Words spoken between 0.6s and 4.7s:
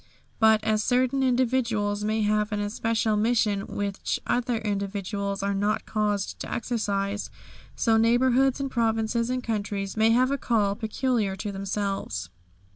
as certain individuals may have an especial mission which other